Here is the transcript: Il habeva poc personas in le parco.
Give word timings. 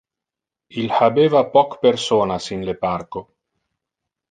Il 0.83 0.93
habeva 0.99 1.43
poc 1.51 1.77
personas 1.85 2.51
in 2.57 2.67
le 2.71 2.77
parco. 2.89 3.25